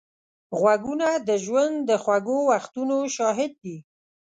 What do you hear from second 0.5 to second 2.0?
غوږونه د ژوند د